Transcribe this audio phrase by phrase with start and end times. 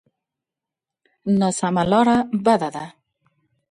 [1.39, 2.85] ناسمه لاره بده ده.